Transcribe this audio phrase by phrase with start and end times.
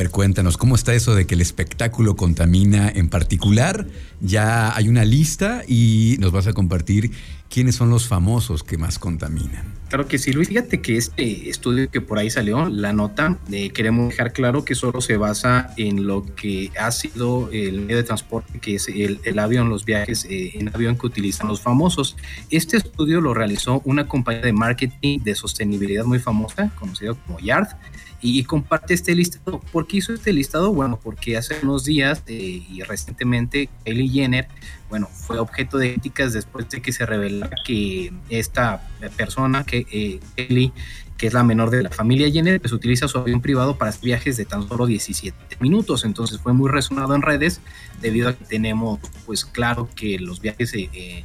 [0.00, 3.86] ver, cuéntanos, ¿cómo está eso de que el espectáculo contamina en particular?
[4.20, 7.10] Ya hay una lista y nos vas a compartir
[7.50, 9.74] quiénes son los famosos que más contaminan.
[9.88, 10.48] Claro que sí, Luis.
[10.48, 14.74] Fíjate que este estudio que por ahí salió, la nota, eh, queremos dejar claro que
[14.74, 19.38] solo se basa en lo que ha sido el medio de transporte, que es el,
[19.38, 22.16] avión, los viajes eh, en avión que utilizan los famosos.
[22.48, 27.68] Este estudio lo realizó una compañía de marketing de sostenibilidad muy famosa, conocida como Yard
[28.22, 29.60] y, comparte este listado.
[29.72, 30.72] ¿Por qué hizo este listado?
[30.72, 34.46] Bueno, porque hace unos días eh, y recientemente Kylie Jenner,
[34.88, 40.20] bueno, fue objeto de críticas después de que se revelara que esta persona, que eh,
[40.36, 40.72] Kylie,
[41.20, 44.38] que es la menor de la familia Jenner, pues utiliza su avión privado para viajes
[44.38, 46.06] de tan solo 17 minutos.
[46.06, 47.60] Entonces fue muy resonado en redes
[48.00, 51.22] debido a que tenemos, pues claro que los viajes eh,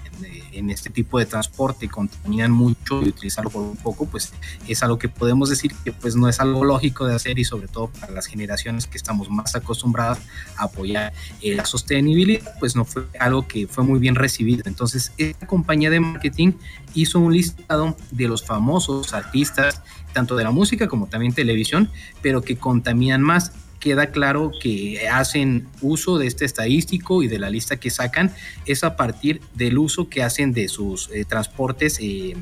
[0.51, 4.33] en este tipo de transporte contaminan mucho y utilizarlo por un poco, pues
[4.67, 7.69] es algo que podemos decir que pues no es algo lógico de hacer y sobre
[7.69, 10.19] todo para las generaciones que estamos más acostumbradas
[10.57, 14.63] a apoyar eh, la sostenibilidad, pues no fue algo que fue muy bien recibido.
[14.65, 16.51] Entonces esta compañía de marketing
[16.95, 19.81] hizo un listado de los famosos artistas
[20.13, 21.89] tanto de la música como también televisión,
[22.21, 23.51] pero que contaminan más.
[23.79, 28.33] Queda claro que hacen uso de este estadístico y de la lista que sacan
[28.65, 32.35] es a partir del uso que hacen de sus eh, transportes eh,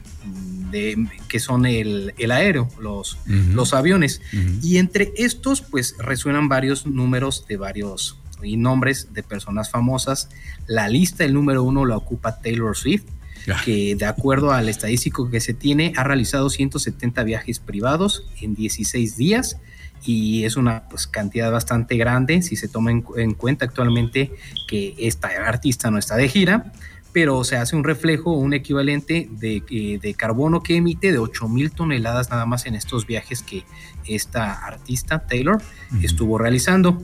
[0.72, 4.22] de, que son el, aéreo, los, los aviones.
[4.62, 10.30] Y entre estos, pues resuenan varios números de varios y nombres de personas famosas.
[10.68, 13.06] La lista, el número uno, la ocupa Taylor Swift
[13.66, 19.18] que de acuerdo al estadístico que se tiene, ha realizado 170 viajes privados en 16
[19.18, 19.58] días
[20.06, 24.32] y es una pues, cantidad bastante grande si se toma en, cuenta actualmente
[24.68, 26.74] que esta artista no está de gira,
[27.14, 31.48] pero se hace un reflejo, un equivalente de, eh, de carbono que emite de 8
[31.48, 33.64] mil toneladas nada más en estos viajes que
[34.06, 35.62] esta artista, Taylor,
[36.02, 37.04] estuvo realizando.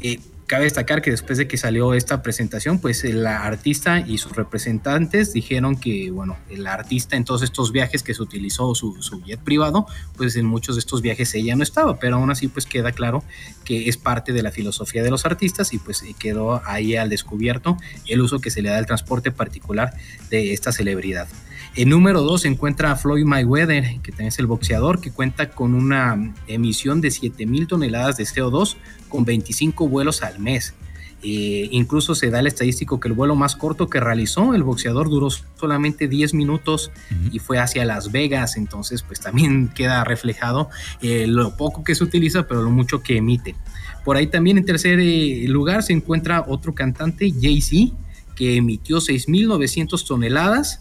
[0.00, 0.20] Eh,
[0.50, 5.32] Cabe destacar que después de que salió esta presentación, pues la artista y sus representantes
[5.32, 9.86] dijeron que, bueno, el artista en todos estos viajes que se utilizó su, jet privado,
[10.16, 13.22] pues en muchos de estos viajes ella no estaba, pero aún así pues queda claro
[13.64, 17.76] que es parte de la filosofía de los artistas y pues quedó ahí al descubierto
[18.08, 19.94] el uso que se le da al transporte particular
[20.30, 21.28] de esta celebridad.
[21.76, 25.74] En número 2 se encuentra Floyd Mayweather, que también es el boxeador, que cuenta con
[25.74, 28.76] una emisión de 7000 toneladas de CO2
[29.08, 30.74] con 25 vuelos al mes.
[31.22, 35.10] Eh, incluso se da el estadístico que el vuelo más corto que realizó el boxeador
[35.10, 36.90] duró solamente 10 minutos
[37.30, 40.70] y fue hacia Las Vegas, entonces pues también queda reflejado
[41.02, 43.54] eh, lo poco que se utiliza, pero lo mucho que emite.
[44.02, 47.94] Por ahí también en tercer eh, lugar se encuentra otro cantante, Jay-Z,
[48.34, 50.80] que emitió 6.900 toneladas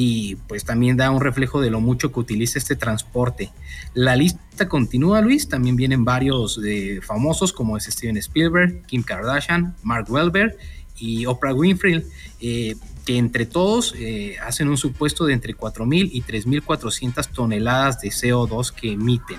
[0.00, 3.50] y pues también da un reflejo de lo mucho que utiliza este transporte.
[3.94, 6.60] La lista continúa, Luis, también vienen varios
[7.02, 10.56] famosos como es Steven Spielberg, Kim Kardashian, Mark Welber
[10.98, 12.04] y Oprah Winfrey,
[12.40, 18.10] eh, que entre todos eh, hacen un supuesto de entre 4.000 y 3.400 toneladas de
[18.10, 19.38] CO2 que emiten.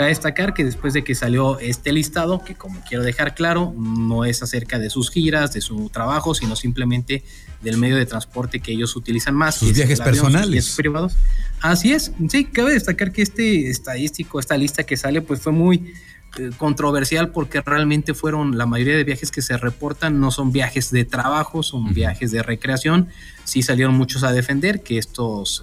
[0.00, 4.24] Cabe destacar que después de que salió este listado, que como quiero dejar claro, no
[4.24, 7.22] es acerca de sus giras, de su trabajo, sino simplemente
[7.60, 9.56] del medio de transporte que ellos utilizan más.
[9.56, 10.74] Sus viajes personales.
[10.74, 11.18] privados.
[11.60, 12.12] Así es.
[12.30, 15.92] Sí, cabe destacar que este estadístico, esta lista que sale, pues fue muy
[16.38, 20.90] eh, controversial porque realmente fueron la mayoría de viajes que se reportan no son viajes
[20.90, 23.08] de trabajo, son viajes de recreación.
[23.44, 25.62] Sí salieron muchos a defender que estos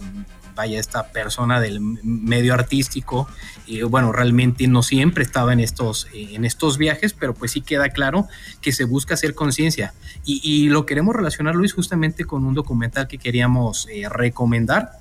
[0.57, 3.29] vaya, esta persona del medio artístico,
[3.65, 7.89] y bueno, realmente no siempre estaba en estos, en estos viajes, pero pues sí queda
[7.89, 8.27] claro
[8.59, 9.93] que se busca hacer conciencia.
[10.25, 14.91] Y, lo queremos relacionar, Luis, justamente con un documental que queríamos eh, recomendar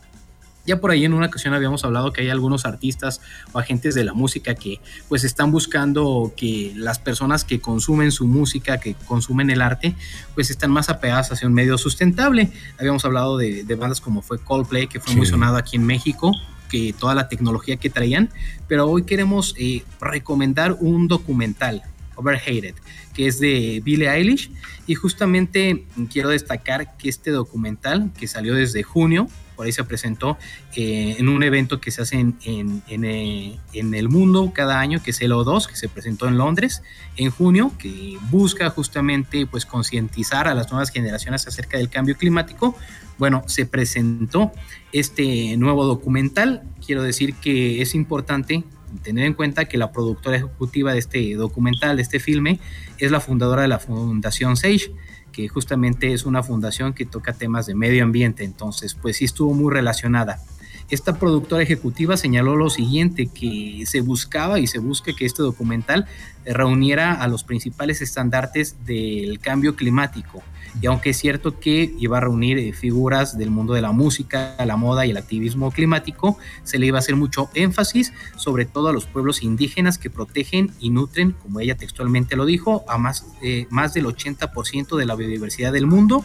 [0.67, 3.21] ya por ahí en una ocasión habíamos hablado que hay algunos artistas
[3.53, 8.27] o agentes de la música que pues están buscando que las personas que consumen su
[8.27, 9.95] música, que consumen el arte,
[10.35, 12.51] pues están más apegadas hacia un medio sustentable.
[12.79, 16.33] Habíamos hablado de, bandas como fue Coldplay, que fue muy sonado aquí en México,
[16.69, 18.31] que toda la tecnología que traían,
[18.69, 21.83] pero hoy queremos eh, recomendar un documental,
[22.17, 22.75] Overhated,
[23.15, 24.51] que es de Billie Eilish,
[24.87, 30.39] y justamente quiero destacar que este documental, que salió desde junio, por ahí se presentó
[30.77, 35.11] eh, en un evento que se hace en, eh, en, el mundo cada año, que
[35.11, 36.83] es el O2, que se presentó en Londres
[37.17, 42.77] en junio, que busca justamente pues concientizar a las nuevas generaciones acerca del cambio climático.
[43.19, 44.53] Bueno, se presentó
[44.93, 46.63] este nuevo documental.
[46.85, 48.65] Quiero decir que es importante
[49.03, 52.61] tener en cuenta que la productora ejecutiva de este documental, de este filme,
[52.99, 54.93] es la fundadora de la Fundación Sage
[55.37, 59.53] que justamente es una fundación que toca temas de medio ambiente, entonces pues sí estuvo
[59.53, 60.41] muy relacionada.
[60.89, 66.07] Esta productora ejecutiva señaló lo siguiente, que se buscaba y se busca que este documental
[66.45, 70.45] reuniera a los principales estandartes del cambio climático.
[70.81, 74.55] Y aunque es cierto que iba a reunir eh, figuras del mundo de la música,
[74.65, 78.89] la moda y el activismo climático, se le iba a hacer mucho énfasis sobre todo
[78.89, 83.27] a los pueblos indígenas que protegen y nutren, como ella textualmente lo dijo, a más,
[83.43, 86.25] eh, más del 80% de la biodiversidad del mundo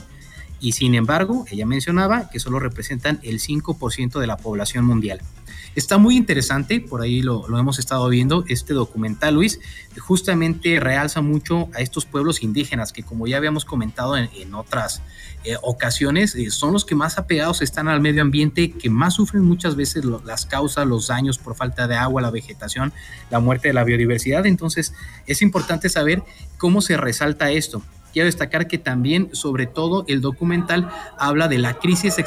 [0.61, 5.21] y sin embargo, ella mencionaba que solo representan el 5% de la población mundial.
[5.73, 9.59] Está muy interesante, por ahí lo, hemos estado viendo, este documental, Luis,
[9.99, 15.01] justamente realza mucho a estos pueblos indígenas que como ya habíamos comentado en, otras
[15.45, 19.43] eh, ocasiones, eh, son los que más apegados están al medio ambiente, que más sufren
[19.43, 22.91] muchas veces las causas, los daños por falta de agua, la vegetación,
[23.29, 24.45] la muerte de la biodiversidad.
[24.45, 24.93] Entonces,
[25.25, 26.21] es importante saber
[26.57, 27.81] cómo se resalta esto.
[28.13, 32.17] Quiero destacar que también, sobre todo, el documental habla de la crisis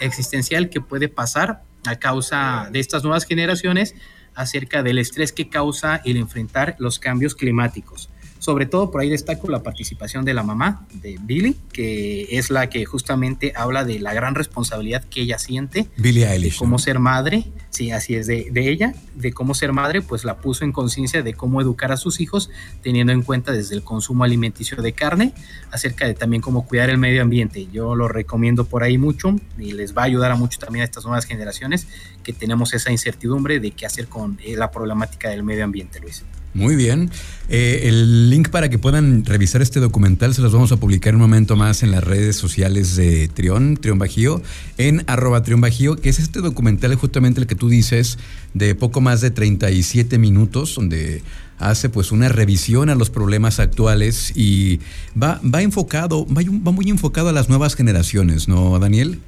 [0.00, 3.94] existencial que puede pasar a causa de estas nuevas generaciones
[4.34, 8.08] acerca del estrés que causa el enfrentar los cambios climáticos.
[8.44, 12.68] Sobre todo por ahí destaco la participación de la mamá de Billy, que es la
[12.68, 17.50] que justamente habla de la gran responsabilidad que ella siente Billy de cómo ser madre,
[17.70, 21.22] sí, así es, de, de, ella, de cómo ser madre, pues la puso en conciencia
[21.22, 22.50] de cómo educar a sus hijos,
[22.82, 25.32] teniendo en cuenta desde el consumo alimenticio de carne,
[25.70, 27.66] acerca de también cómo cuidar el medio ambiente.
[27.72, 30.84] Yo lo recomiendo por ahí mucho y les va a ayudar a mucho también a
[30.84, 31.86] estas nuevas generaciones
[32.22, 36.24] que tenemos esa incertidumbre de qué hacer con eh, la problemática del medio ambiente, Luis.
[36.54, 37.10] Muy bien.
[37.48, 41.20] Eh, el link para que puedan revisar este documental se los vamos a publicar un
[41.20, 44.40] momento más en las redes sociales de Trión, Trión Bajío,
[44.78, 48.18] en arroba Trión Bajío, que es este documental justamente el que tú dices
[48.54, 51.22] de poco más de 37 minutos, donde
[51.58, 54.78] hace pues una revisión a los problemas actuales y
[55.20, 59.20] va, va enfocado, va, muy enfocado a las nuevas generaciones, ¿no, Daniel?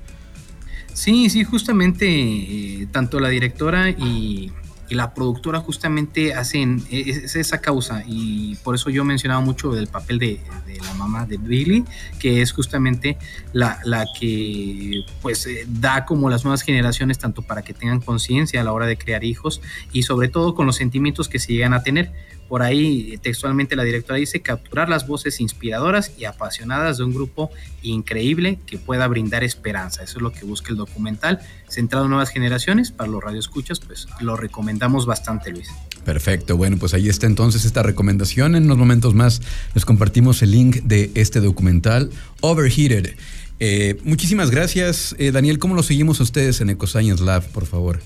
[0.92, 4.52] Sí, sí, justamente eh, tanto la directora y
[4.88, 9.86] y la productora justamente hacen es, esa causa y por eso yo mencionaba mucho del
[9.86, 10.40] papel de,
[10.84, 11.84] la mamá de Billy
[12.18, 13.18] que es justamente
[13.52, 18.60] la, la que pues eh, da como las nuevas generaciones tanto para que tengan conciencia
[18.60, 19.60] a la hora de crear hijos
[19.92, 22.12] y sobre todo con los sentimientos que se llegan a tener
[22.48, 27.50] por ahí textualmente la directora dice capturar las voces inspiradoras y apasionadas de un grupo
[27.82, 30.02] increíble que pueda brindar esperanza.
[30.02, 32.92] Eso es lo que busca el documental, centrado en nuevas generaciones.
[32.92, 34.75] Para los radioescuchas, pues lo recomendamos
[35.06, 35.68] bastante, Luis.
[36.04, 38.54] Perfecto, bueno, pues ahí está entonces esta recomendación.
[38.54, 39.42] En unos momentos más
[39.74, 42.10] les compartimos el link de este documental,
[42.42, 43.16] Overheated.
[43.58, 45.58] Eh, muchísimas gracias, eh, Daniel.
[45.58, 48.00] ¿Cómo lo seguimos a ustedes en EcoScience Lab, por favor?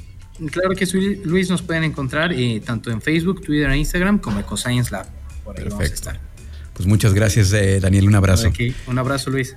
[0.50, 4.40] Claro que sí, Luis, nos pueden encontrar eh, tanto en Facebook, Twitter e Instagram como
[4.40, 5.06] EcoScience Lab.
[5.44, 6.20] Por ahí vamos a estar.
[6.72, 8.08] Pues muchas gracias, Daniel.
[8.08, 8.50] Un abrazo.
[8.86, 9.54] Un abrazo, Luis.